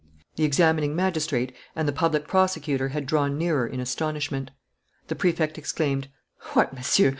[0.35, 4.49] The examining magistrate and the public prosecutor had drawn nearer in astonishment.
[5.09, 6.07] The Prefect exclaimed:
[6.53, 7.09] "What, Monsieur!